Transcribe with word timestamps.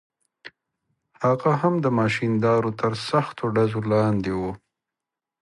هغه 1.23 1.51
هم 1.61 1.73
د 1.83 1.85
ماشیندارو 1.99 2.71
تر 2.81 2.91
سختو 3.07 3.43
ډزو 3.55 3.81
لاندې 3.93 4.31
و. 4.39 4.41